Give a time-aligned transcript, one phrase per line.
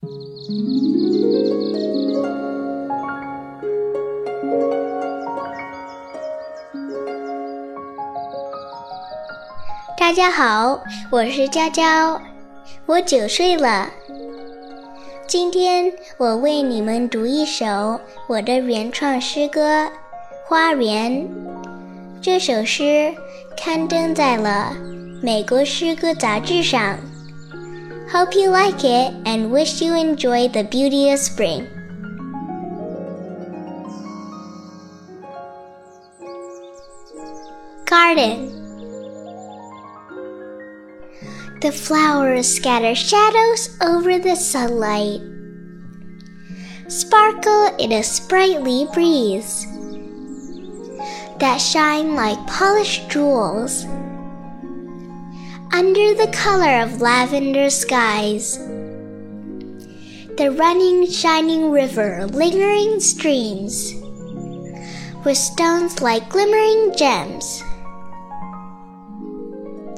[0.00, 0.08] 大
[10.10, 12.18] 家好，我是娇娇，
[12.86, 13.90] 我九岁了。
[15.26, 19.84] 今天我为你们读一首我的原创诗歌
[20.46, 21.12] 《花园》。
[22.22, 23.14] 这首诗
[23.54, 24.74] 刊登在了
[25.22, 26.98] 美国诗歌杂志上。
[28.12, 31.68] Hope you like it and wish you enjoy the beauty of spring.
[37.84, 38.50] Garden.
[41.60, 45.20] The flowers scatter shadows over the sunlight,
[46.88, 49.64] sparkle in a sprightly breeze
[51.38, 53.86] that shine like polished jewels
[55.72, 58.58] under the color of lavender skies.
[60.36, 63.94] The running, shining river, lingering streams,
[65.24, 67.62] with stones like glimmering gems.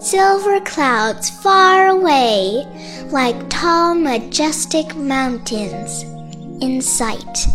[0.00, 2.66] Silver clouds far away,
[3.10, 6.02] like tall, majestic mountains
[6.62, 7.46] in sight.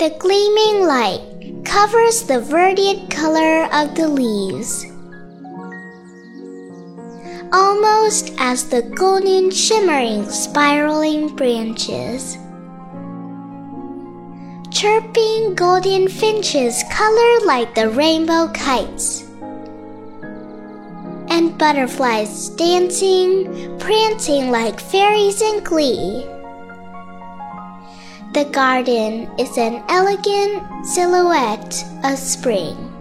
[0.00, 4.86] The gleaming light covers the verdant color of the leaves
[7.52, 12.36] almost as the golden shimmering spiraling branches.
[14.70, 19.22] Chirping golden finches color like the rainbow kites.
[21.30, 26.26] And butterflies dancing, prancing like fairies in glee.
[28.34, 32.97] The garden is an elegant silhouette of spring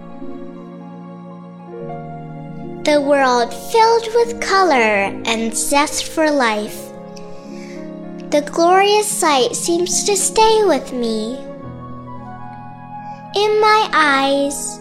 [2.87, 6.87] the world filled with color and zest for life.
[8.31, 11.35] The glorious sight seems to stay with me
[13.35, 14.79] in my eyes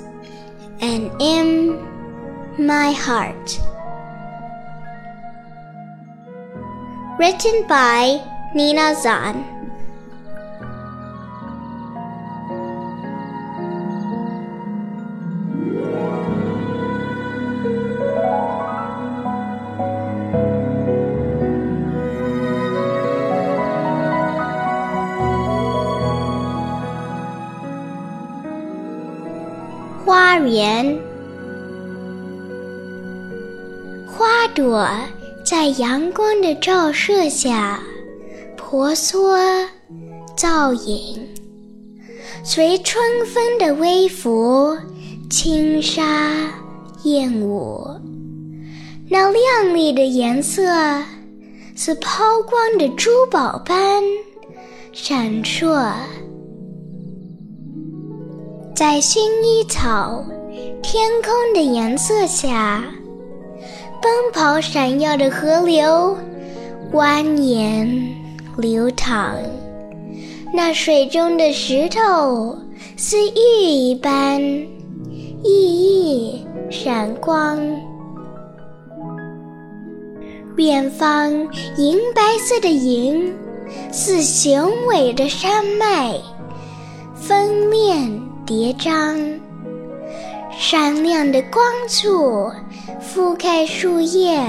[0.80, 1.82] and in
[2.64, 3.58] my heart.
[7.18, 8.22] Written by
[8.54, 9.55] Nina Zahn.
[30.36, 30.98] 花园，
[34.06, 34.86] 花朵
[35.42, 37.82] 在阳光的照射下
[38.54, 39.38] 婆娑
[40.36, 41.26] 造影，
[42.44, 44.76] 随春风的微拂
[45.30, 46.52] 轻纱
[47.04, 47.88] 燕舞。
[49.08, 50.62] 那亮丽的颜色
[51.74, 54.02] 似抛光的珠宝般
[54.92, 55.90] 闪烁。
[58.76, 60.22] 在薰衣草、
[60.82, 62.84] 天空的颜色下，
[64.02, 66.14] 奔跑闪耀的河流
[66.92, 68.06] 蜿蜒
[68.58, 69.34] 流淌，
[70.52, 72.54] 那水中的石头
[72.98, 74.38] 似玉一般
[75.42, 77.58] 熠熠闪光。
[80.58, 81.32] 远方
[81.78, 83.34] 银白色的云
[83.90, 86.14] 似雄伟的山脉，
[87.14, 88.20] 锋链。
[88.46, 89.18] 叠张，
[90.56, 92.48] 闪亮的光柱
[93.02, 94.40] 覆盖树叶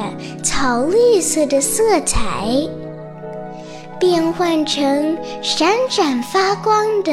[0.43, 2.47] 草绿色的色彩，
[3.99, 7.11] 变换成闪闪发光的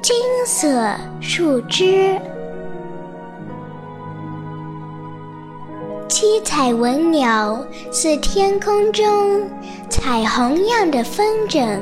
[0.00, 0.16] 金
[0.46, 0.90] 色
[1.20, 2.18] 树枝。
[6.08, 7.62] 七彩文鸟
[7.92, 9.42] 似天空中
[9.90, 11.78] 彩虹样的风筝。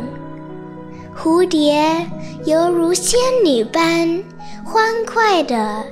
[1.20, 2.06] 蝴蝶
[2.44, 4.22] 犹如仙女般
[4.64, 5.84] 欢快地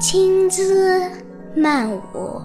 [0.00, 1.00] 轻姿
[1.54, 2.42] 曼舞，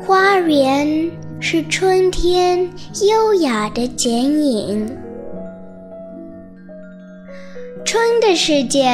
[0.00, 2.66] 花园是春天
[3.02, 4.90] 优雅的剪影。
[7.84, 8.90] 春的世界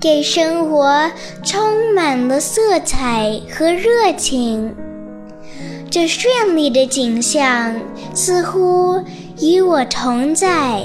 [0.00, 1.08] 给生活
[1.44, 4.74] 充满了色彩和热情，
[5.88, 7.76] 这绚丽的景象
[8.12, 9.00] 似乎。
[9.42, 10.82] 与我同在，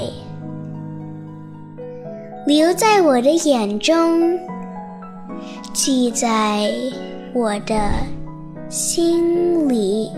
[2.46, 4.38] 留在我的眼中，
[5.74, 6.70] 记在
[7.34, 7.90] 我的
[8.70, 10.10] 心里。